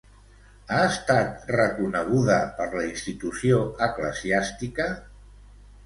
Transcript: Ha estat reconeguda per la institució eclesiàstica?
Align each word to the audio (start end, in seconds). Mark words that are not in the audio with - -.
Ha 0.77 0.79
estat 0.93 1.45
reconeguda 1.55 2.39
per 2.57 2.67
la 2.73 2.87
institució 2.89 3.63
eclesiàstica? 3.93 4.93